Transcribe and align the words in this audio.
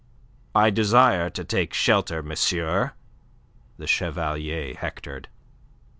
"I 0.55 0.71
desire 0.71 1.29
to 1.29 1.43
take 1.43 1.75
shelter, 1.75 2.23
monsieur," 2.23 2.93
the 3.77 3.85
Chevalier 3.85 4.73
hectored. 4.73 5.27